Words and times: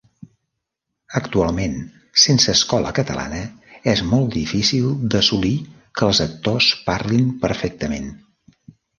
Actualment, 1.17 1.73
sense 2.21 2.47
escola 2.59 2.93
catalana, 2.99 3.41
és 3.93 4.01
molt 4.13 4.37
difícil 4.37 4.87
d'assolir 5.15 5.51
que 6.01 6.07
els 6.07 6.23
actors 6.25 6.71
parlin 6.89 7.29
perfectament. 7.45 8.09